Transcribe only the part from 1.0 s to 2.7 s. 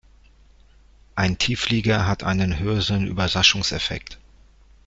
Ein Tiefflieger hat einen